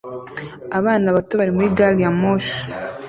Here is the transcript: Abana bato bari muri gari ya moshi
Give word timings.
Abana 0.77 1.07
bato 1.15 1.33
bari 1.39 1.51
muri 1.55 1.67
gari 1.77 1.99
ya 2.03 2.11
moshi 2.19 2.59